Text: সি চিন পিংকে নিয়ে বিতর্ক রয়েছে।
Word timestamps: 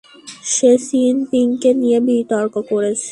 সি 0.51 0.69
চিন 0.87 1.15
পিংকে 1.29 1.71
নিয়ে 1.81 1.99
বিতর্ক 2.07 2.53
রয়েছে। 2.73 3.09